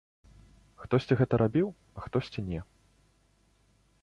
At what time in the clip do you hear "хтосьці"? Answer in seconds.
0.83-1.17, 2.07-2.39